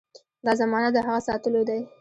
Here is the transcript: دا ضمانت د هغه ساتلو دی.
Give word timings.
دا 0.45 0.51
ضمانت 0.61 0.91
د 0.93 0.97
هغه 1.07 1.21
ساتلو 1.27 1.61
دی. 1.69 1.81